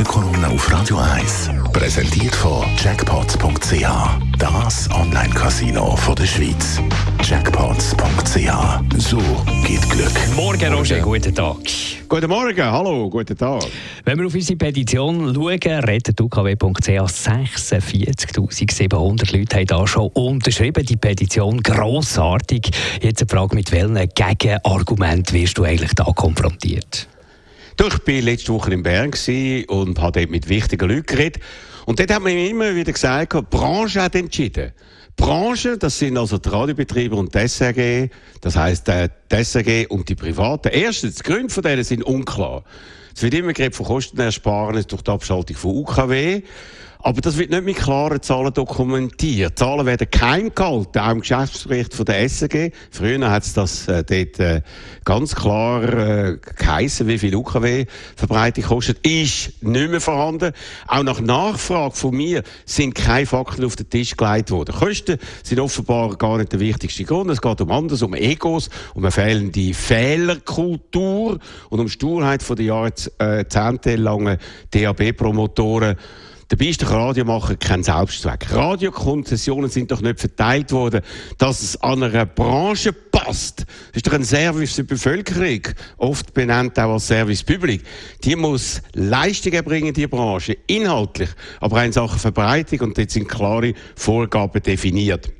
[0.00, 3.84] Die Morgenkolumne auf Radio 1 präsentiert von Jackpots.ch.
[4.38, 6.80] Das Online-Casino der Schweiz.
[7.22, 8.50] Jackpots.ch.
[8.96, 9.18] So
[9.66, 10.18] geht Glück.
[10.34, 11.58] Morgen, Roger, guten Tag.
[12.08, 13.62] Guten Morgen, hallo, guten Tag.
[14.06, 20.86] Wenn wir auf unsere Petition schauen, rettet UKW.ch 46.700 Leute haben da schon unterschrieben.
[20.86, 22.70] Die Petition grossartig.
[23.02, 27.06] Jetzt eine Frage, mit welchen Gegenargumenten wirst du eigentlich da konfrontiert?
[27.80, 29.10] Du, ich war letzte Woche in Bern
[29.68, 31.42] und habe dort mit wichtigen Leuten geredet.
[31.86, 34.72] Und dort haben wir immer wieder gesagt, die Branche hat entschieden.
[35.18, 38.10] Die Branche, das sind also die Radiobetriebe und die SRG,
[38.42, 40.68] das heisst äh, die SRG und die Privaten.
[40.68, 42.64] Erstens, die Gründe von denen sind unklar.
[43.16, 46.42] Es wird immer geredet von Kostenersparnis durch die Abschaltung von UKW.
[47.02, 49.58] Aber das wird nicht mit klaren Zahlen dokumentiert.
[49.58, 52.72] Zahlen werden kein gehalten, auch im Geschäftsbericht von der SRG.
[52.90, 54.60] Früher hat es das äh, dort äh,
[55.04, 59.06] ganz klar äh, geheissen, wie viel UKW-Verbreitung kostet.
[59.06, 60.52] Ist nicht mehr vorhanden.
[60.88, 64.74] Auch nach Nachfrage von mir sind keine Fakten auf den Tisch gelegt worden.
[64.74, 67.30] Kosten sind offenbar gar nicht der wichtigste Grund.
[67.30, 71.38] Es geht um anders, um Egos, um eine fehlende Fehlerkultur
[71.70, 74.36] und um Sturheit von den jahrzehntelangen
[74.70, 75.96] DAB-Promotoren.
[76.50, 78.52] Dabei ist der Radiomacher kein Selbstzweck.
[78.52, 81.00] Radiokonzessionen sind doch nicht verteilt worden,
[81.38, 83.60] dass es an einer Branche passt.
[83.60, 85.60] Das ist doch ein Service der Bevölkerung,
[85.98, 87.84] oft benannt auch als Service Public.
[88.24, 93.28] Die muss Leistungen bringen, die Branche, inhaltlich, aber auch in Sachen Verbreitung und dort sind
[93.28, 95.30] klare Vorgaben definiert.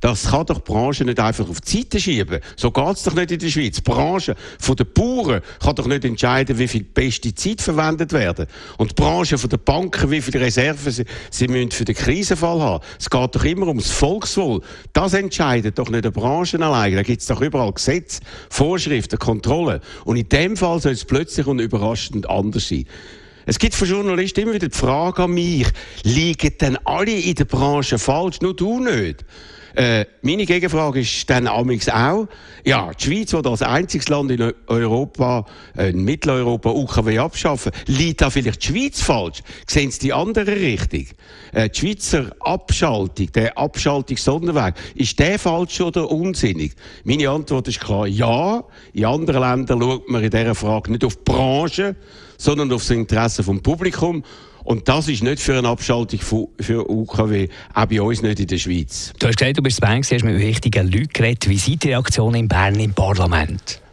[0.00, 2.40] Das kann doch die Branche nicht einfach auf die Seite schieben.
[2.56, 3.76] So geht es doch nicht in der Schweiz.
[3.76, 8.46] Die Branche von den Bauern kann doch nicht entscheiden, wie viel Pestizid verwendet werden.
[8.78, 12.60] Und die Branche von den Banken, wie viele Reserven sie, sie müssen für den Krisenfall
[12.60, 12.84] haben.
[12.98, 14.60] Es geht doch immer ums Volkswohl.
[14.92, 16.94] Das entscheidet doch nicht die Branche allein.
[16.94, 19.80] Da gibt es doch überall Gesetze, Vorschriften, Kontrollen.
[20.04, 22.86] Und in dem Fall soll es plötzlich und überraschend anders sein.
[23.46, 25.66] Es gibt von Journalisten immer wieder die Frage an mich,
[26.02, 29.24] liegen denn alle in der Branche falsch, nur du nicht?
[29.74, 32.28] Äh, meine Gegenfrage ist dann amix auch,
[32.64, 35.44] ja, die Schweiz, die als einziges Land in Europa,
[35.76, 39.42] äh, in Mitteleuropa UKW abschaffen, liegt da vielleicht die Schweiz falsch?
[39.66, 41.06] Sehen Sie die andere Richtung?
[41.52, 46.74] Äh, die Schweizer Abschaltung, der Abschaltungssonderweg, ist der falsch oder unsinnig?
[47.02, 48.62] Meine Antwort ist klar, ja.
[48.92, 51.96] In anderen Ländern schaut man in dieser Frage nicht auf die Branche,
[52.38, 54.22] sondern auf das Interesse vom Publikum.
[54.64, 56.18] Und das ist nicht für eine Abschaltung
[56.58, 59.12] für UKW, auch bei uns nicht in der Schweiz.
[59.18, 61.48] Du hast gesagt, du bist in Bern, hast mit wichtigen Leuten geredet.
[61.48, 63.83] Wie sind die Reaktionen in Bern im Parlament?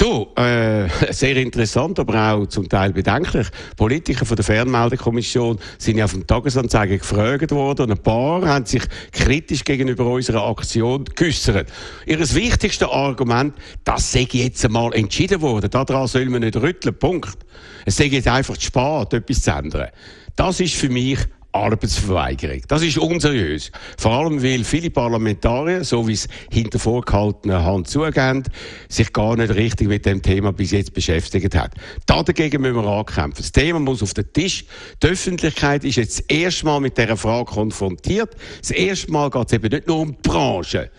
[0.00, 3.46] Du, äh, sehr interessant, aber auch zum Teil bedenklich.
[3.76, 8.64] Politiker von der Fernmeldekommission sind ja auf dem Tagesanzeiger gefragt worden und ein paar haben
[8.64, 11.70] sich kritisch gegenüber unserer Aktion geäußert.
[12.06, 17.36] Ihr wichtigstes Argument, das sei jetzt einmal entschieden worden, daran soll man nicht rütteln, Punkt.
[17.84, 19.88] Es sei jetzt einfach zu spät, etwas zu ändern.
[20.34, 21.18] Das ist für mich
[21.52, 22.62] Arbeitsverweigerung.
[22.68, 23.70] Das ist unseriös.
[23.98, 28.44] Vor allem, weil viele Parlamentarier, so wie es hinter vorgehaltener Hand zugehen,
[28.88, 31.74] sich gar nicht richtig mit dem Thema bis jetzt beschäftigt hat.
[32.06, 33.42] Dagegen müssen wir ankämpfen.
[33.42, 34.64] Das Thema muss auf den Tisch.
[35.02, 38.34] Die Öffentlichkeit ist jetzt das erste Mal mit dieser Frage konfrontiert.
[38.60, 40.90] Das erste Mal geht es eben nicht nur um die Branche,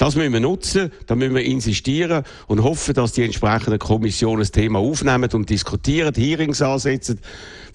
[0.00, 4.50] das müssen wir nutzen, da müssen wir insistieren und hoffen, dass die entsprechenden Kommissionen das
[4.50, 7.20] Thema aufnehmen und diskutieren, Hearings ansetzen,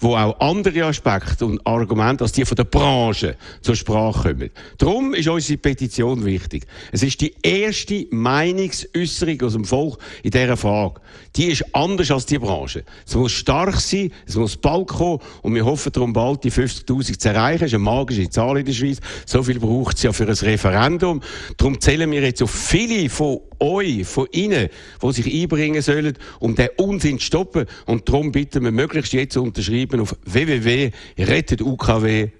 [0.00, 4.50] wo auch andere Aspekte und Argumente als die von der Branche zur Sprache kommen.
[4.76, 6.66] Darum ist unsere Petition wichtig.
[6.90, 11.00] Es ist die erste Meinungsäußerung aus dem Volk in dieser Frage.
[11.36, 12.82] Die ist anders als die Branche.
[13.06, 17.18] Es muss stark sein, es muss bald kommen und wir hoffen darum bald die 50.000
[17.20, 17.60] zu erreichen.
[17.60, 18.98] Das ist eine magische Zahl in der Schweiz.
[19.26, 21.22] So viel braucht es ja für ein Referendum.
[21.56, 24.68] Darum zählen wir wir jetzt auf viele von euch, von Ihnen,
[25.02, 27.66] die sich einbringen sollen, um den Unsinn zu stoppen.
[27.86, 32.30] Und darum bitten wir möglichst jetzt zu unterschreiben auf www.rettetukw.ch.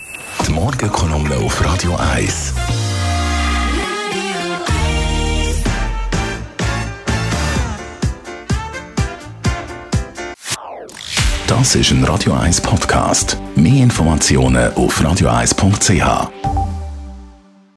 [0.46, 2.54] Die Morgenkolumne auf Radio 1.
[11.46, 13.36] Das ist ein Radio 1 Podcast.
[13.54, 16.67] Mehr Informationen auf radio1.ch.